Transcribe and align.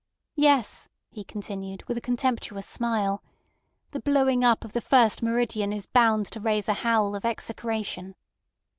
"Yes," 0.37 0.89
he 1.11 1.23
continued, 1.23 1.83
with 1.83 1.95
a 1.95 2.01
contemptuous 2.01 2.65
smile, 2.65 3.21
"the 3.91 3.99
blowing 3.99 4.43
up 4.43 4.65
of 4.65 4.73
the 4.73 4.81
first 4.81 5.21
meridian 5.21 5.71
is 5.71 5.85
bound 5.85 6.25
to 6.31 6.39
raise 6.39 6.67
a 6.67 6.73
howl 6.81 7.13
of 7.15 7.23
execration." 7.23 8.15